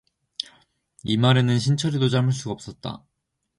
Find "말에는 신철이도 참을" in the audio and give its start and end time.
1.17-2.31